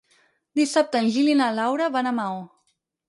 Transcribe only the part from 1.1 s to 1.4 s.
Gil i